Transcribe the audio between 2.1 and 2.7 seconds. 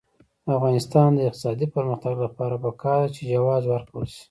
لپاره